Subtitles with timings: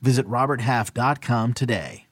[0.00, 2.06] Visit RobertHalf.com today.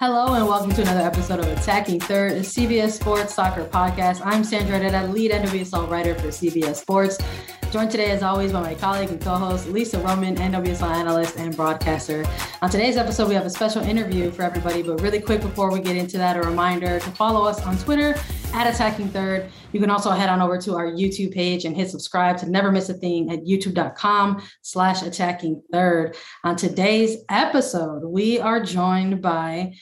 [0.00, 4.22] Hello and welcome to another episode of Attacking Third, a CBS Sports Soccer podcast.
[4.24, 7.18] I'm Sandra Herrera, lead NWSL writer for CBS Sports.
[7.70, 12.26] Joined today, as always, by my colleague and co-host Lisa Roman, NWSL analyst and broadcaster.
[12.62, 14.82] On today's episode, we have a special interview for everybody.
[14.82, 18.16] But really quick before we get into that, a reminder to follow us on Twitter
[18.54, 19.52] at Attacking Third.
[19.70, 22.72] You can also head on over to our YouTube page and hit subscribe to never
[22.72, 26.16] miss a thing at youtube.com slash attacking third.
[26.42, 29.74] On today's episode, we are joined by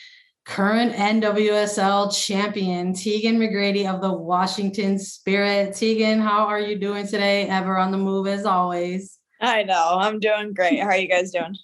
[0.48, 5.77] current NWSL champion Tegan McGrady of the Washington Spirit.
[5.77, 7.46] Tegan, how are you doing today?
[7.46, 9.19] Ever on the move as always.
[9.42, 9.98] I know.
[10.00, 10.80] I'm doing great.
[10.80, 11.54] How are you guys doing?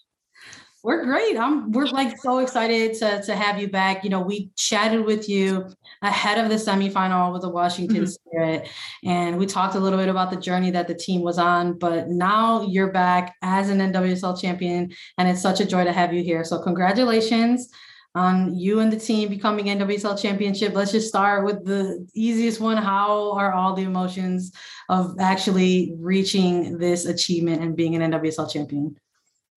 [0.82, 1.38] We're great.
[1.38, 4.04] I'm we're like so excited to, to have you back.
[4.04, 5.66] You know, we chatted with you
[6.02, 8.04] ahead of the semifinal with the Washington mm-hmm.
[8.04, 8.68] Spirit,
[9.02, 11.78] and we talked a little bit about the journey that the team was on.
[11.78, 16.12] But now you're back as an NWSL champion, and it's such a joy to have
[16.12, 16.44] you here.
[16.44, 17.72] So congratulations
[18.14, 20.74] on you and the team becoming NWSL championship.
[20.74, 22.76] Let's just start with the easiest one.
[22.76, 24.52] How are all the emotions
[24.88, 28.96] of actually reaching this achievement and being an NWSL champion?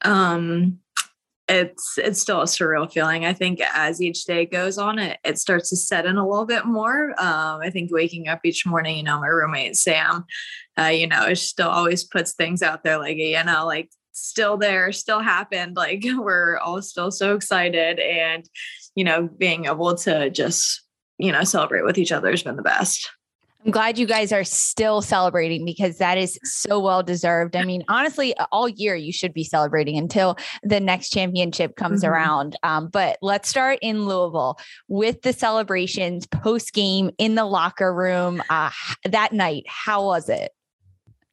[0.02, 0.80] Um,
[1.50, 3.26] it's it's still a surreal feeling.
[3.26, 6.46] I think as each day goes on, it it starts to set in a little
[6.46, 7.12] bit more.
[7.12, 10.26] Um, I think waking up each morning, you know, my roommate Sam,
[10.78, 14.58] uh, you know, she still always puts things out there like you know, like still
[14.58, 15.76] there, still happened.
[15.76, 18.00] Like we're all still so excited.
[18.00, 18.48] And,
[18.96, 20.84] you know, being able to just,
[21.18, 23.10] you know, celebrate with each other has been the best.
[23.66, 27.56] I'm glad you guys are still celebrating because that is so well deserved.
[27.56, 32.14] I mean, honestly, all year you should be celebrating until the next championship comes mm-hmm.
[32.14, 32.56] around.
[32.64, 34.58] Um, but let's start in Louisville
[34.88, 38.70] with the celebrations post game in the locker room uh,
[39.04, 39.64] that night.
[39.68, 40.52] How was it?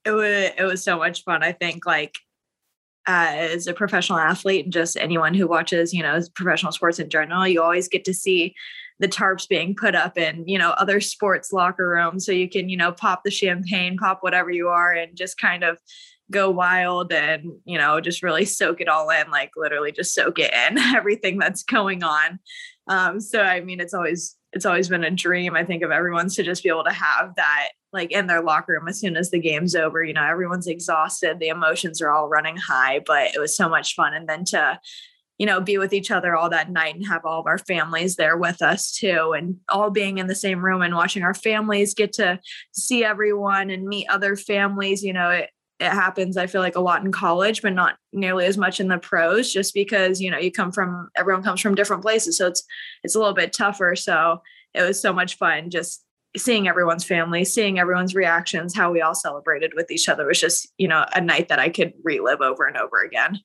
[0.04, 1.42] It was it was so much fun.
[1.44, 2.16] I think like
[3.06, 7.46] as a professional athlete and just anyone who watches, you know, professional sports in general,
[7.46, 8.54] you always get to see
[9.00, 12.24] the tarps being put up in, you know, other sports locker rooms.
[12.24, 15.64] So you can, you know, pop the champagne, pop whatever you are, and just kind
[15.64, 15.78] of
[16.30, 20.38] go wild and, you know, just really soak it all in, like literally just soak
[20.38, 22.38] it in everything that's going on.
[22.86, 26.36] Um, so I mean, it's always it's always been a dream, I think, of everyone's
[26.36, 29.30] to just be able to have that like in their locker room as soon as
[29.30, 30.02] the game's over.
[30.02, 33.94] You know, everyone's exhausted, the emotions are all running high, but it was so much
[33.94, 34.14] fun.
[34.14, 34.80] And then to,
[35.38, 38.16] you know, be with each other all that night and have all of our families
[38.16, 41.94] there with us too, and all being in the same room and watching our families
[41.94, 42.40] get to
[42.72, 45.02] see everyone and meet other families.
[45.02, 45.50] You know, it,
[45.80, 48.88] it happens i feel like a lot in college but not nearly as much in
[48.88, 52.46] the pros just because you know you come from everyone comes from different places so
[52.46, 52.64] it's
[53.02, 53.94] it's a little bit tougher.
[53.94, 54.40] So
[54.72, 56.04] it was so much fun just
[56.36, 60.26] seeing everyone's family seeing everyone's reactions how we all celebrated with each other.
[60.26, 63.38] Was just you know a night that i could relive over and over again.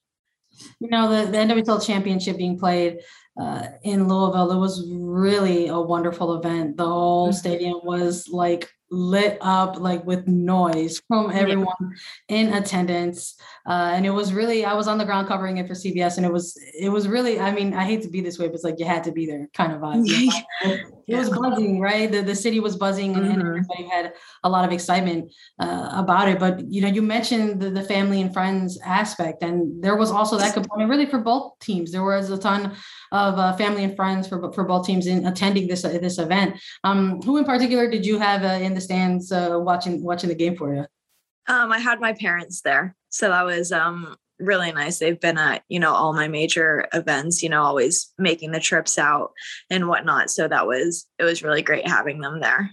[0.79, 2.99] You know the, the nwsl championship being played
[3.39, 6.77] uh, in louisville it was really a wonderful event.
[6.77, 7.37] The whole mm-hmm.
[7.37, 11.75] stadium was like lit up like with noise from everyone
[12.29, 12.37] yeah.
[12.37, 13.35] in attendance
[13.67, 16.25] uh, and it was really i was on the ground covering it for cbs and
[16.25, 18.63] it was it was really i mean i hate to be this way but it's
[18.63, 20.05] like you had to be there kind of vibe.
[21.07, 22.11] It, was buzzing right?
[22.11, 23.39] The, the city was buzzing and, mm-hmm.
[23.39, 24.13] and everybody had
[24.43, 28.21] a lot of excitement uh, about it but you know you mentioned the, the family
[28.21, 31.91] and friends aspect and there was also that component really for both teams.
[31.91, 32.73] There was a ton
[33.11, 36.55] of uh, family and friends for, for both teams in attending this this event.
[36.83, 40.35] Um, who in particular did you have uh, in the stands uh, watching watching the
[40.35, 40.85] game for you?
[41.47, 44.99] Um, I had my parents there, so that was um, really nice.
[44.99, 48.97] They've been at you know all my major events, you know, always making the trips
[48.97, 49.31] out
[49.69, 50.29] and whatnot.
[50.29, 52.71] So that was it was really great having them there.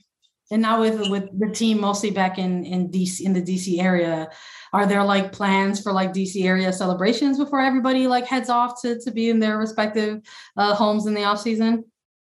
[0.50, 4.30] And now with with the team mostly back in in DC in the DC area,
[4.72, 9.00] are there like plans for like DC area celebrations before everybody like heads off to
[9.00, 10.22] to be in their respective
[10.56, 11.84] uh, homes in the off season?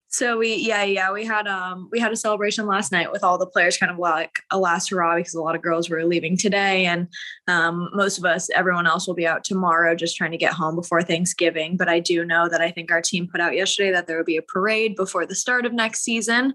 [0.07, 3.37] So we yeah yeah we had um we had a celebration last night with all
[3.37, 6.37] the players kind of like a last hurrah because a lot of girls were leaving
[6.37, 7.07] today and
[7.47, 10.75] um, most of us everyone else will be out tomorrow just trying to get home
[10.75, 11.75] before Thanksgiving.
[11.75, 14.23] But I do know that I think our team put out yesterday that there will
[14.23, 16.53] be a parade before the start of next season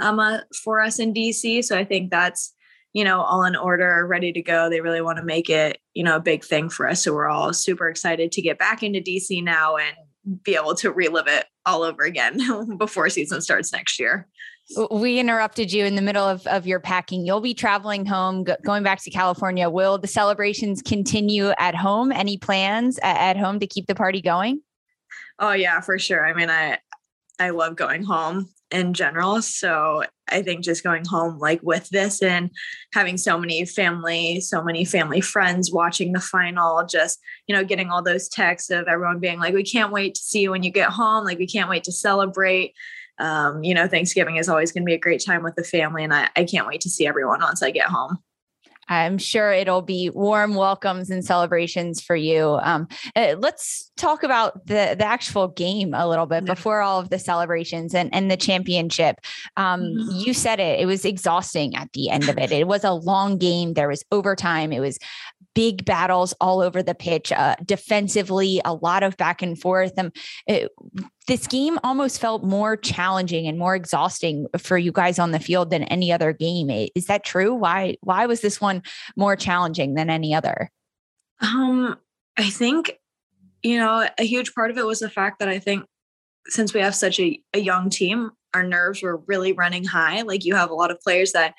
[0.00, 1.64] um, uh, for us in DC.
[1.64, 2.54] So I think that's
[2.94, 4.70] you know all in order, ready to go.
[4.70, 7.02] They really want to make it you know a big thing for us.
[7.02, 9.96] So we're all super excited to get back into DC now and
[10.42, 14.28] be able to relive it all over again before season starts next year.
[14.90, 17.26] We interrupted you in the middle of, of your packing.
[17.26, 19.68] You'll be traveling home, go, going back to California.
[19.68, 22.12] Will the celebrations continue at home?
[22.12, 24.62] Any plans at, at home to keep the party going?
[25.38, 26.24] Oh yeah, for sure.
[26.24, 26.78] I mean, I
[27.38, 29.42] I love going home in general.
[29.42, 32.50] So I think just going home like with this and
[32.94, 37.90] having so many family, so many family friends watching the final, just, you know, getting
[37.90, 40.70] all those texts of everyone being like, we can't wait to see you when you
[40.70, 41.24] get home.
[41.24, 42.74] Like, we can't wait to celebrate.
[43.18, 46.04] Um, you know, Thanksgiving is always going to be a great time with the family.
[46.04, 48.18] And I, I can't wait to see everyone once I get home.
[48.88, 52.58] I'm sure it'll be warm welcomes and celebrations for you.
[52.62, 57.10] Um, uh, let's talk about the the actual game a little bit before all of
[57.10, 59.16] the celebrations and and the championship.
[59.56, 60.18] Um, mm-hmm.
[60.18, 62.52] You said it; it was exhausting at the end of it.
[62.52, 63.74] It was a long game.
[63.74, 64.72] There was overtime.
[64.72, 64.98] It was
[65.54, 69.98] big battles all over the pitch, uh, defensively, a lot of back and forth.
[69.98, 70.12] Um,
[70.46, 70.70] it,
[71.26, 75.70] this game almost felt more challenging and more exhausting for you guys on the field
[75.70, 76.88] than any other game.
[76.94, 77.54] Is that true?
[77.54, 78.82] Why why was this one
[79.16, 80.70] more challenging than any other?
[81.40, 81.96] Um,
[82.36, 82.98] I think
[83.62, 85.84] you know a huge part of it was the fact that I think
[86.48, 90.22] since we have such a, a young team, our nerves were really running high.
[90.22, 91.54] Like you have a lot of players that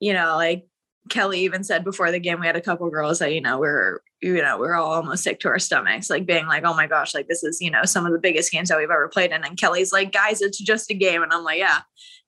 [0.00, 0.64] you know like
[1.08, 4.00] Kelley even said before the game, we had a couple girls that, you know, we're,
[4.20, 7.14] you know, we're all almost sick to our stomachs, like being like, oh my gosh,
[7.14, 9.44] like this is, you know, some of the biggest games that we've ever played in.
[9.44, 11.22] And Kelley's like, guys, it's just a game.
[11.22, 11.80] And I'm like, yeah,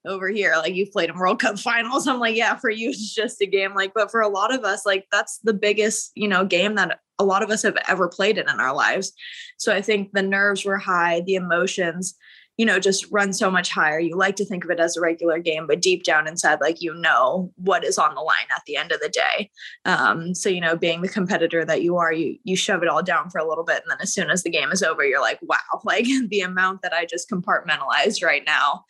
[0.05, 2.07] over here, like you've played in World Cup finals.
[2.07, 3.73] I'm like, yeah, for you, it's just a game.
[3.73, 6.99] Like, but for a lot of us, like that's the biggest, you know, game that
[7.19, 9.13] a lot of us have ever played in in our lives.
[9.57, 12.15] So I think the nerves were high, the emotions,
[12.57, 13.99] you know, just run so much higher.
[13.99, 16.81] You like to think of it as a regular game, but deep down inside, like
[16.81, 19.49] you know what is on the line at the end of the day.
[19.85, 23.01] Um, so you know, being the competitor that you are, you you shove it all
[23.01, 25.21] down for a little bit, and then as soon as the game is over, you're
[25.21, 28.85] like, wow, like the amount that I just compartmentalized right now,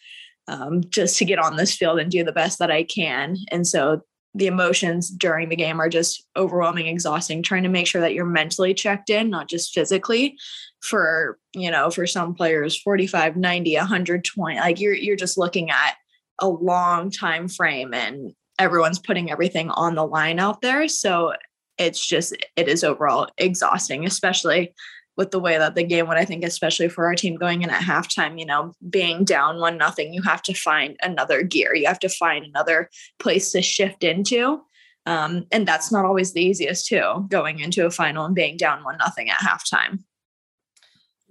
[0.47, 3.37] um, just to get on this field and do the best that I can.
[3.51, 4.01] And so
[4.33, 8.25] the emotions during the game are just overwhelming, exhausting, trying to make sure that you're
[8.25, 10.37] mentally checked in, not just physically
[10.81, 14.55] for, you know, for some players 45, 90, 120.
[14.57, 15.95] Like you're you're just looking at
[16.39, 20.87] a long time frame and everyone's putting everything on the line out there.
[20.87, 21.33] So
[21.77, 24.73] it's just it is overall exhausting, especially
[25.17, 26.19] with the way that the game went.
[26.19, 29.77] I think, especially for our team going in at halftime, you know, being down one
[29.77, 31.75] nothing, you have to find another gear.
[31.75, 32.89] You have to find another
[33.19, 34.61] place to shift into.
[35.05, 38.83] Um, and that's not always the easiest too, going into a final and being down
[38.83, 39.99] one nothing at halftime.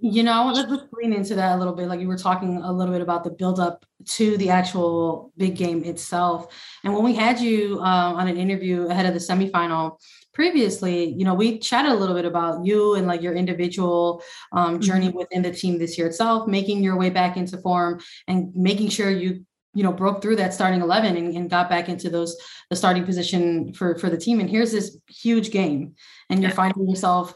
[0.03, 1.87] You know, I want to lean into that a little bit.
[1.87, 5.55] Like you were talking a little bit about the build up to the actual big
[5.55, 6.51] game itself.
[6.83, 9.97] And when we had you uh, on an interview ahead of the semifinal,
[10.33, 14.79] previously, you know, we chatted a little bit about you and like your individual um,
[14.79, 15.19] journey mm-hmm.
[15.19, 19.11] within the team this year itself, making your way back into form and making sure
[19.11, 22.35] you you know broke through that starting 11 and, and, got back into those
[22.69, 25.95] the starting position for for the team and here's this huge game
[26.29, 26.55] and you're yeah.
[26.55, 27.33] finding yourself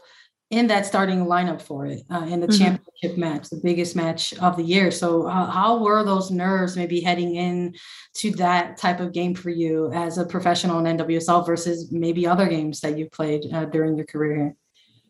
[0.50, 2.58] in that starting lineup for it uh, in the mm-hmm.
[2.58, 4.90] championship match, the biggest match of the year.
[4.90, 7.74] So, uh, how were those nerves maybe heading in
[8.14, 12.46] to that type of game for you as a professional in NWSL versus maybe other
[12.46, 14.54] games that you've played uh, during your career?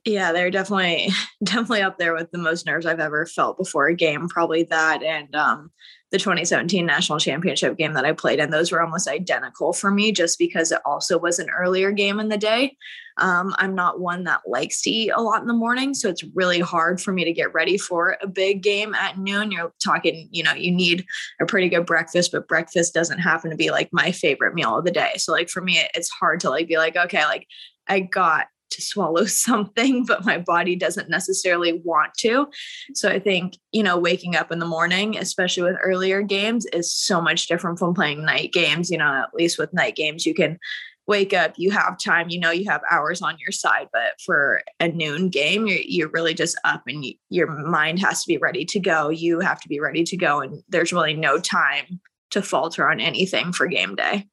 [0.06, 1.10] Yeah, they're definitely
[1.44, 4.28] definitely up there with the most nerves I've ever felt before a game.
[4.28, 5.70] Probably that and um,
[6.12, 8.50] the 2017 national championship game that I played in.
[8.50, 12.28] Those were almost identical for me, just because it also was an earlier game in
[12.28, 12.76] the day.
[13.18, 16.22] Um, I'm not one that likes to eat a lot in the morning, so it's
[16.34, 19.50] really hard for me to get ready for a big game at noon.
[19.50, 21.04] You're talking, you know, you need
[21.40, 24.84] a pretty good breakfast, but breakfast doesn't happen to be like my favorite meal of
[24.84, 25.12] the day.
[25.16, 27.48] So like for me, it's hard to like be like, okay, like
[27.88, 32.48] I got to swallow something, but my body doesn't necessarily want to.
[32.94, 36.92] So I think, you know, waking up in the morning, especially with earlier games, is
[36.92, 38.90] so much different from playing night games.
[38.90, 40.58] You know, at least with night games, you can
[41.06, 43.88] wake up, you have time, you know, you have hours on your side.
[43.92, 48.22] But for a noon game, you're, you're really just up and you, your mind has
[48.22, 49.08] to be ready to go.
[49.08, 50.40] You have to be ready to go.
[50.40, 54.26] And there's really no time to falter on anything for game day.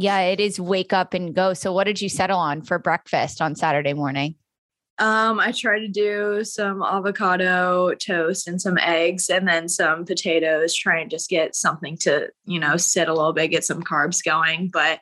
[0.00, 1.54] Yeah, it is wake up and go.
[1.54, 4.36] So, what did you settle on for breakfast on Saturday morning?
[5.00, 10.72] Um, I try to do some avocado toast and some eggs and then some potatoes,
[10.76, 14.24] try and just get something to, you know, sit a little bit, get some carbs
[14.24, 14.70] going.
[14.72, 15.00] But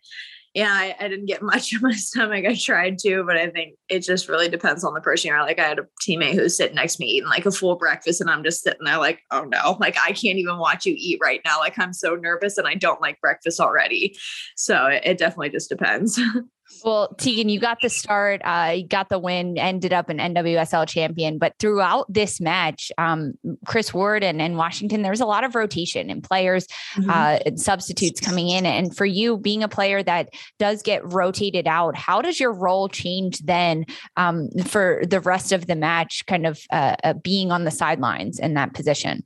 [0.57, 2.47] yeah, I, I, didn't get much in my stomach.
[2.47, 5.59] I tried to, but I think it just really depends on the person you're like.
[5.59, 8.31] I had a teammate who's sitting next to me eating like a full breakfast, and
[8.31, 11.43] I'm just sitting there like, oh no, like I can't even watch you eat right
[11.45, 11.59] now.
[11.59, 14.17] Like I'm so nervous and I don't like breakfast already.
[14.57, 16.19] So it, it definitely just depends.
[16.85, 20.89] Well, Tegan, you got the start, uh, you got the win, ended up an NWSL
[20.89, 21.39] champion.
[21.39, 23.35] But throughout this match, um,
[23.67, 27.09] Kris Ward and, and Washington, there was a lot of rotation and players mm-hmm.
[27.09, 28.67] uh, and substitutes coming in.
[28.67, 32.89] And for you, being a player that does get rotated out, how does your role
[32.89, 33.85] change then
[34.17, 38.39] um, for the rest of the match, kind of uh, uh being on the sidelines
[38.39, 39.25] in that position?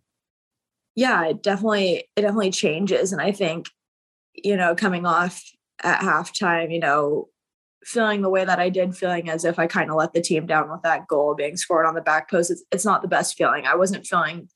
[0.94, 3.12] Yeah, it definitely, it definitely changes.
[3.12, 3.68] And I think,
[4.34, 5.42] you know, coming off
[5.82, 7.28] at halftime, you know,
[7.84, 10.46] feeling the way that I did, feeling as if I kind of let the team
[10.46, 12.50] down with that goal being scored on the back post.
[12.50, 13.66] It's, it's not the best feeling.
[13.66, 14.48] I wasn't feeling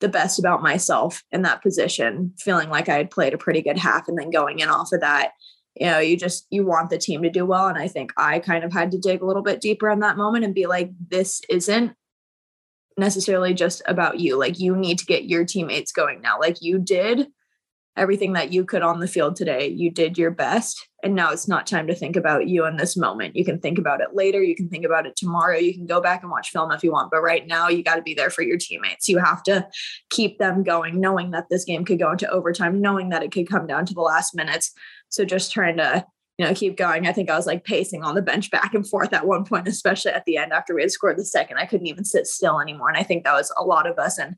[0.00, 3.78] the best about myself in that position, feeling like I had played a pretty good
[3.78, 5.32] half and then going in off of that.
[5.74, 7.68] You know, you just you want the team to do well.
[7.68, 10.16] And I think I kind of had to dig a little bit deeper in that
[10.16, 11.92] moment and be like, this isn't
[12.96, 14.38] necessarily just about you.
[14.38, 16.38] Like you need to get your teammates going now.
[16.40, 17.28] Like you did
[17.96, 19.68] everything that you could on the field today.
[19.68, 20.88] You did your best.
[21.02, 23.36] And now it's not time to think about you in this moment.
[23.36, 24.42] You can think about it later.
[24.42, 25.56] You can think about it tomorrow.
[25.56, 27.10] You can go back and watch film if you want.
[27.10, 29.08] But right now, you got to be there for your teammates.
[29.08, 29.66] You have to
[30.10, 33.48] keep them going, knowing that this game could go into overtime, knowing that it could
[33.48, 34.72] come down to the last minutes.
[35.08, 36.04] So just trying to
[36.40, 37.06] you know, keep going.
[37.06, 39.68] I think I was like pacing on the bench back and forth at one point,
[39.68, 41.58] especially at the end after we had scored the second.
[41.58, 42.88] I couldn't even sit still anymore.
[42.88, 44.18] And I think that was a lot of us.
[44.18, 44.36] And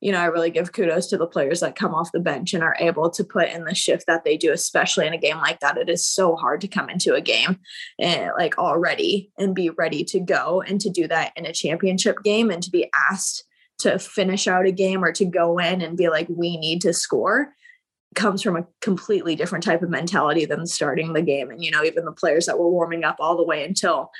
[0.00, 2.62] you know, I really give kudos to the players that come off the bench and
[2.62, 5.60] are able to put in the shift that they do, especially in a game like
[5.60, 5.76] that.
[5.76, 7.58] It is so hard to come into a game
[7.98, 11.52] and eh, like already and be ready to go and to do that in a
[11.52, 13.44] championship game and to be asked
[13.80, 16.92] to finish out a game or to go in and be like, we need to
[16.92, 17.52] score
[18.14, 21.50] comes from a completely different type of mentality than starting the game.
[21.50, 24.10] And, you know, even the players that were warming up all the way until,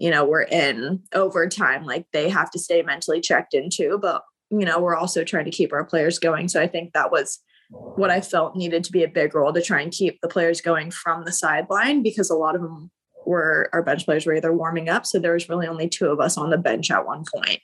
[0.00, 3.98] you know, we're in overtime, like they have to stay mentally checked into.
[4.00, 6.48] But you know, we're also trying to keep our players going.
[6.48, 9.62] So I think that was what I felt needed to be a big role to
[9.62, 12.90] try and keep the players going from the sideline because a lot of them
[13.26, 15.06] were our bench players were either warming up.
[15.06, 17.60] So there was really only two of us on the bench at one point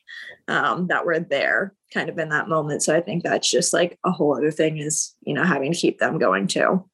[0.49, 2.83] um, that were there kind of in that moment.
[2.83, 5.79] So I think that's just like a whole other thing is, you know, having to
[5.79, 6.85] keep them going too.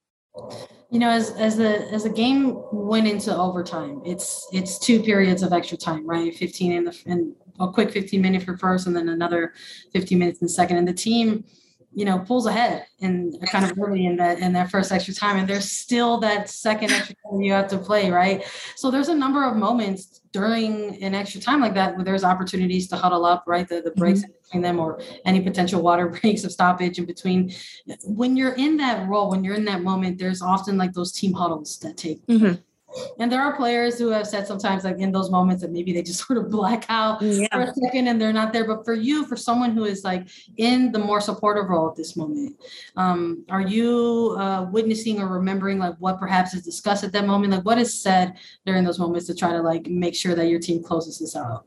[0.90, 5.42] You know, as as the as the game went into overtime, it's it's two periods
[5.42, 6.34] of extra time, right?
[6.34, 9.52] 15 in the and a quick 15 minute for first and then another
[9.92, 10.76] 15 minutes in second.
[10.76, 11.44] And the team,
[11.92, 15.38] you know, pulls ahead and kind of early in that in that first extra time.
[15.38, 18.44] And there's still that second extra time you have to play, right?
[18.76, 22.88] So there's a number of moments during an extra time like that where there's opportunities
[22.88, 23.66] to huddle up, right?
[23.66, 24.32] The the breaks mm-hmm.
[24.42, 27.54] between them or any potential water breaks of stoppage in between.
[28.04, 31.32] When you're in that role, when you're in that moment, there's often like those team
[31.32, 32.60] huddles that take mm-hmm.
[33.18, 36.02] And there are players who have said sometimes, like in those moments, that maybe they
[36.02, 37.46] just sort of black out yeah.
[37.52, 38.66] for a second and they're not there.
[38.66, 42.16] But for you, for someone who is like in the more supportive role at this
[42.16, 42.56] moment,
[42.96, 47.52] um, are you uh, witnessing or remembering like what perhaps is discussed at that moment?
[47.52, 48.34] Like what is said
[48.64, 51.64] during those moments to try to like make sure that your team closes this out?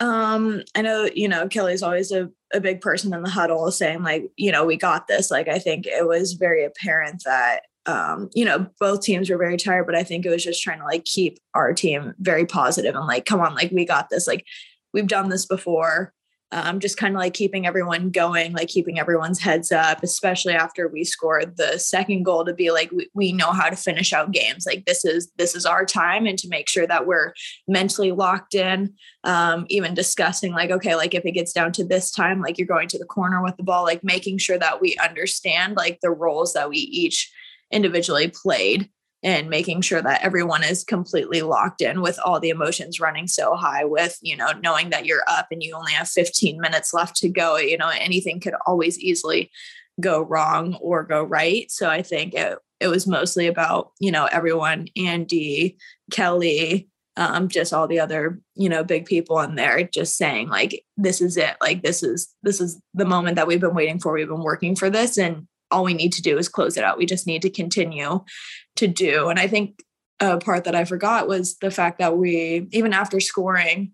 [0.00, 4.02] Um, I know, you know, Kelley's always a, a big person in the huddle saying,
[4.02, 5.30] like, you know, we got this.
[5.30, 9.56] Like, I think it was very apparent that um, you know, both teams were very
[9.56, 12.94] tired, but I think it was just trying to like keep our team very positive
[12.94, 14.26] and like, come on, like we got this.
[14.26, 14.44] Like
[14.92, 16.12] we've done this before.
[16.54, 20.86] Um, just kind of like keeping everyone going, like keeping everyone's heads up, especially after
[20.86, 24.32] we scored the second goal to be like, we, we know how to finish out
[24.32, 24.66] games.
[24.66, 27.32] Like this is, this is our time and to make sure that we're
[27.68, 28.92] mentally locked in,
[29.24, 32.66] um, even discussing like, okay, like if it gets down to this time, like you're
[32.66, 36.10] going to the corner with the ball, like making sure that we understand like the
[36.10, 37.32] roles that we each
[37.72, 38.88] individually played
[39.24, 43.54] and making sure that everyone is completely locked in with all the emotions running so
[43.54, 47.16] high with you know knowing that you're up and you only have 15 minutes left
[47.16, 49.50] to go you know anything could always easily
[50.00, 51.70] go wrong or go right.
[51.70, 55.76] So i think it, it was mostly about you know everyone andi
[56.10, 60.82] kelley um, just all the other you know big people in there just saying like
[60.96, 61.56] this is it.
[61.60, 64.12] Like this is this is the moment that we've been waiting for.
[64.12, 65.18] We've been working for this.
[65.18, 66.98] And all we need to do is close it out.
[66.98, 68.22] We just need to continue
[68.76, 69.28] to do.
[69.28, 69.82] And I think
[70.20, 73.92] a part that I forgot was the fact that we, even after scoring,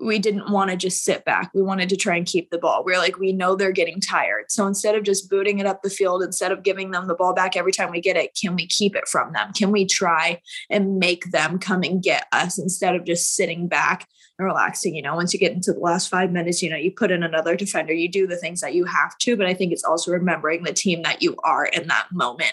[0.00, 1.52] we didn't want to just sit back.
[1.54, 2.82] We wanted to try and keep the ball.
[2.84, 4.46] We are like, we know they're getting tired.
[4.48, 7.34] So instead of just booting it up the field, instead of giving them the ball
[7.34, 9.52] back every time we get it, can we keep it from them?
[9.52, 14.08] Can we try and make them come and get us instead of just sitting back
[14.42, 14.94] and relaxing?
[14.94, 17.22] You know, once you get into the last five minutes, you know, you put in
[17.22, 19.36] another defender, you do the things that you have to.
[19.36, 22.52] But I think it's also remembering the team that you are in that moment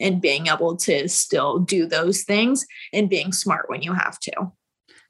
[0.00, 4.32] and being able to still do those things and being smart when you have to.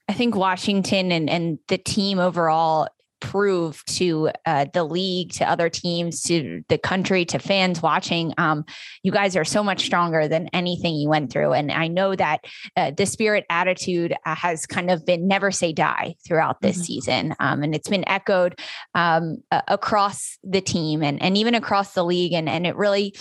[0.08, 2.88] I think Washington and, and the team overall
[3.20, 8.64] prove to uh, the league, to other teams, to the country, to fans watching, um,
[9.02, 11.52] you guys are so much stronger than anything you went through.
[11.52, 12.44] And I know that
[12.76, 16.84] uh, the spirit attitude uh, has kind of been never say die throughout this mm-hmm.
[16.84, 17.34] season.
[17.40, 18.58] Um, and it's been echoed
[18.94, 22.32] um, across the team and, and even across the league.
[22.32, 23.14] And, and it really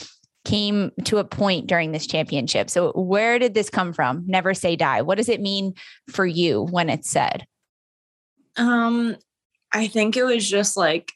[0.46, 2.70] came to a point during this championship.
[2.70, 4.24] So, where did this come from?
[4.28, 5.02] Never say die.
[5.02, 5.74] What does it mean
[6.10, 7.46] for you when it's said?
[8.56, 9.18] Um,
[9.74, 11.12] I think it was just like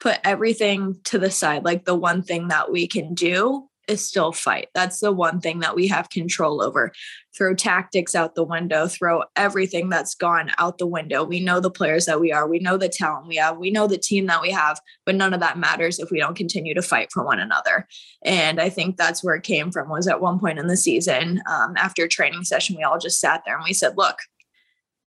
[0.00, 4.32] put everything to the side, like the one thing that we can do is still
[4.32, 4.68] fight.
[4.74, 6.92] That's the one thing that we have control over.
[7.36, 11.22] Throw tactics out the window, throw everything that's gone out the window.
[11.22, 13.86] We know the players that we are, we know the talent we have, we know
[13.86, 16.82] the team that we have, but none of that matters if we don't continue to
[16.82, 17.86] fight for one another.
[18.24, 21.42] And I think that's where it came from was at one point in the season,
[21.48, 24.16] um, after training session, we all just sat there and we said, look,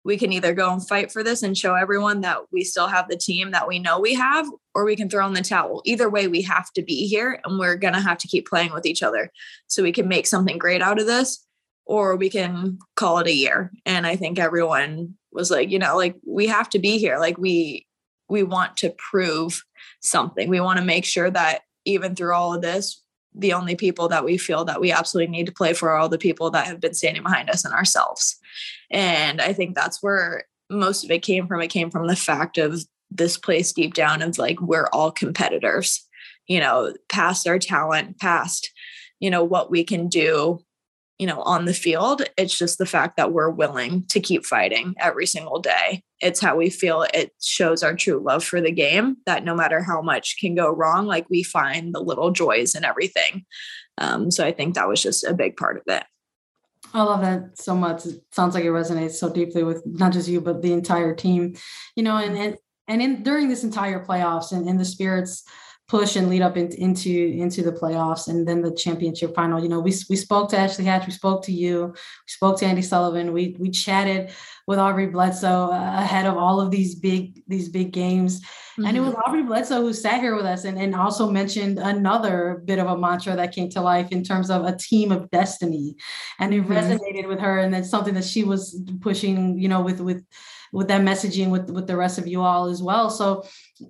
[0.05, 3.09] we can either go and fight for this and show everyone that we still have
[3.09, 4.45] the team that we know we have,
[4.75, 5.81] or we can throw in the towel.
[5.83, 8.71] Either way, we have to be here and we're going to have to keep playing
[8.71, 9.31] with each other
[9.65, 11.43] so we can make something great out of this,
[11.87, 13.71] or we can call it a year.
[13.83, 17.17] And I think everyone was like, you know, like we have to be here.
[17.17, 17.87] Like we,
[18.29, 19.63] we want to prove
[20.01, 20.49] something.
[20.49, 23.01] We want to make sure that even through all of this,
[23.37, 26.09] the only people that we feel that we absolutely need to play for are all
[26.09, 28.37] the people that have been standing behind us and ourselves.
[28.89, 31.61] And I think that's where most of it came from.
[31.61, 36.07] It came from the fact of this place deep down of like we're all competitors,
[36.47, 38.71] you know, past our talent, past,
[39.19, 40.59] you know, what we can do,
[41.19, 42.23] you know, on the field.
[42.37, 46.03] It's just the fact that we're willing to keep fighting every single day.
[46.21, 47.05] It's how we feel.
[47.13, 50.69] It shows our true love for the game that no matter how much can go
[50.69, 53.45] wrong, like we find the little joys in everything.
[53.97, 56.03] Um, so I think that was just a big part of it.
[56.93, 58.05] I love that so much.
[58.05, 61.55] It sounds like it resonates so deeply with not just you, but the entire team.
[61.95, 62.57] You know, and and
[62.87, 65.43] and in during this entire playoffs and in the spirits
[65.87, 69.61] push and lead up in, into into the playoffs and then the championship final.
[69.61, 72.65] You know, we we spoke to Ashley Hatch, we spoke to you, we spoke to
[72.65, 74.31] Andi Sullivan, we we chatted
[74.67, 78.41] with Aubrey Bledsoe uh, ahead of all of these big these big games.
[78.41, 78.85] Mm-hmm.
[78.85, 79.29] And it was mm-hmm.
[79.29, 82.97] Aubrey Bledsoe who sat here with us and, and also mentioned another bit of a
[82.97, 85.95] mantra that came to life in terms of a team of destiny.
[86.39, 86.73] And it mm-hmm.
[86.73, 87.59] resonated with her.
[87.59, 90.25] And that's something that she was pushing, you know, with with
[90.71, 93.09] with that messaging with with the rest of you all as well.
[93.09, 93.45] So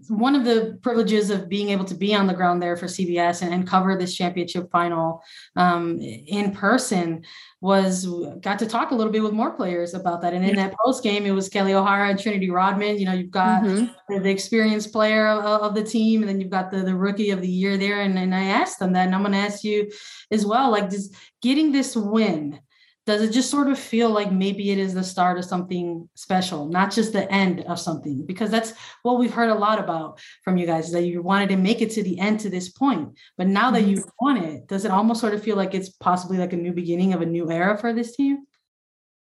[0.07, 3.41] one of the privileges of being able to be on the ground there for CBS
[3.41, 5.23] and, and cover this championship final
[5.55, 7.23] um, in person
[7.61, 8.07] was
[8.41, 10.33] got to talk a little bit with more players about that.
[10.33, 12.99] And in that post game, it was Kelley O'Hara and Trinity Rodman.
[12.99, 13.85] You know, you've got mm-hmm.
[14.07, 17.31] the, the, experienced player of, of, the team, and then you've got the, the rookie
[17.31, 18.01] of the year there.
[18.01, 19.89] And, and I asked them that, and I'm going to ask you
[20.31, 22.59] as well, like just getting this win
[23.05, 26.67] does it just sort of feel like maybe it is the start of something special
[26.67, 28.25] not just the end of something?
[28.25, 31.57] Because that's what we've heard a lot about from you guys that you wanted to
[31.57, 34.25] make it to the end to this point but now that you've mm-hmm.
[34.25, 37.13] won it does it almost sort of feel like it's possibly like a new beginning
[37.13, 38.45] of a new era for this team?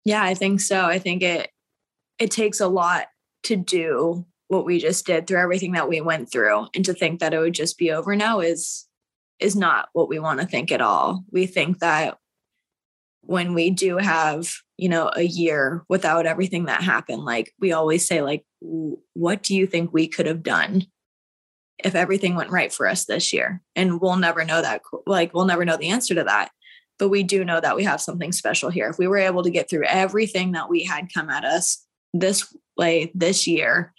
[0.06, 0.86] Yeah i think so.
[0.86, 1.50] I think it
[2.20, 3.08] it takes a lot
[3.44, 7.20] to do what we just did through everything that we went through and to think
[7.20, 8.86] that it would just be over now is
[9.40, 11.24] is not what we want to think at all.
[11.32, 12.18] We think that
[13.28, 18.08] when we do have you know a year without everything that happened like we always
[18.08, 20.86] say like what do you think we could have done
[21.84, 23.62] if everything went right for us this year?
[23.76, 26.52] And we'll never know that like we'll never know the answer to that
[27.00, 28.90] but we do know that we have something special here.
[28.90, 32.52] If we were able to get through everything that we had come at us this
[32.76, 33.94] way this year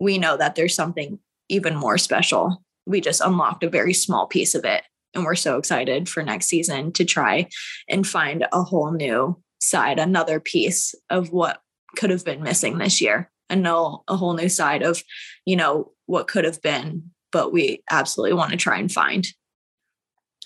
[0.00, 2.64] we know that there's something even more special.
[2.86, 4.82] We just unlocked a very small piece of it
[5.14, 7.48] and we're so excited for next season to try
[7.88, 11.60] and find a whole new side, another piece of what
[11.96, 13.30] could have been missing this year.
[13.48, 15.02] And know a whole new side of,
[15.44, 19.26] you know, what could have been, but we absolutely want to try and find.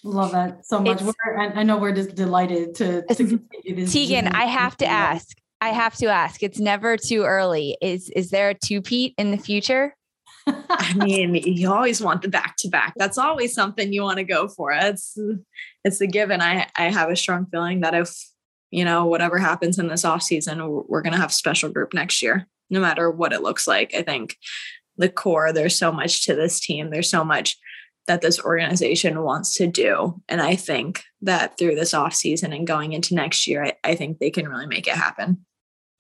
[0.03, 1.03] Love that so much.
[1.37, 3.93] I know we're just delighted to, to continue this.
[3.93, 5.37] Tegan, I have to ask.
[5.61, 6.43] I have to ask.
[6.43, 7.77] It's never too early.
[7.81, 9.95] Is is there a two Pete in the future?
[10.47, 12.95] I mean, you always want the back to back.
[12.97, 14.73] That's always something you want to go for.
[14.73, 15.17] It's
[15.85, 16.41] it's a given.
[16.41, 18.15] I I have a strong feeling that if
[18.71, 22.47] you know whatever happens in this off season, we're to have special group next year.
[22.71, 23.95] no matter what it looks like.
[23.95, 24.37] I think
[24.97, 26.91] the core, there's so much to this team.
[26.91, 27.57] There's so much
[28.07, 30.21] that this organization wants to do.
[30.29, 33.95] And I think that through this off season and going into next year, I, I
[33.95, 35.45] think they can really make it happen.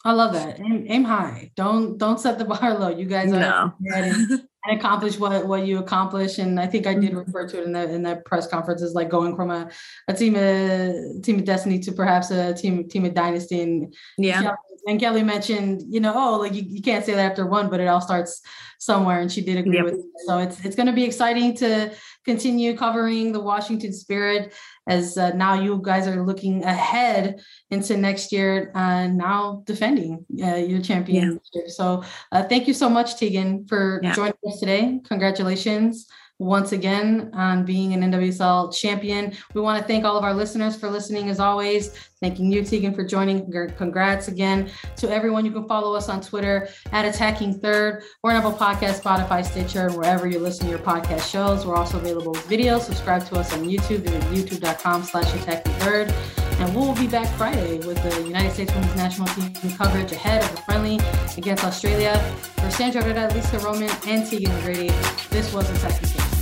[0.05, 0.61] I love that.
[0.61, 1.51] Aim, aim high.
[1.57, 2.88] Don't don't set the bar low.
[2.88, 3.73] You guys are no.
[3.95, 4.31] and,
[4.64, 6.38] and accomplish what what you accomplish.
[6.38, 7.19] And I think I did mm-hmm.
[7.21, 9.71] refer to it in that in that press conference as like going from a,
[10.09, 13.62] a team of team of destiny to perhaps a team team of dynasty.
[13.62, 14.55] And yeah.
[14.87, 17.81] And Kelley mentioned, you know, oh, like you, you can't say that after one, but
[17.81, 18.43] it all starts
[18.79, 19.21] somewhere.
[19.21, 19.87] And she did agree yep.
[19.87, 20.05] with it.
[20.27, 21.90] So it's it's going to be exciting to
[22.27, 24.53] continue covering the Washington Spirit
[24.87, 30.25] as uh, now you guys are looking ahead into next year and uh, now defending
[30.42, 31.40] uh, your championship.
[31.53, 31.62] Yeah.
[31.68, 34.14] So uh, thank you so much, Tegan, for yeah.
[34.14, 35.01] joining us today.
[35.05, 36.07] Congratulations
[36.38, 39.33] once again on being an NWSL champion.
[39.55, 41.90] We want to thank all of our listeners for listening as always.
[42.20, 43.51] Thanking you, Tegan, for joining.
[43.77, 45.44] Congrats again to everyone.
[45.44, 49.90] You can follow us on Twitter at Attacking Third or in Apple Podcast, Spotify, Stitcher,
[49.90, 51.66] wherever you listen to your podcast shows.
[51.66, 52.79] We're also available video.
[52.79, 54.01] Subscribe to us on YouTube.
[54.01, 56.43] Visit youtube.com slash attacking third.
[56.61, 60.51] And we'll be back Friday with the United States Women's National Team coverage ahead of
[60.55, 61.01] the friendly
[61.37, 62.19] against Australia.
[62.57, 64.93] For Sandra Herrera, Lisa Roman, and Tegan Grady,
[65.31, 66.34] this was Attacking Third.